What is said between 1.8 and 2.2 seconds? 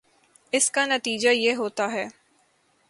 ہے